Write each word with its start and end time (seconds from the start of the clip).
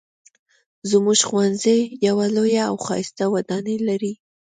زموږ 0.89 1.19
ښوونځی 1.27 1.79
یوه 2.07 2.25
لویه 2.35 2.63
او 2.69 2.75
ښایسته 2.85 3.25
ودانۍ 3.33 3.77
لري 3.87 4.13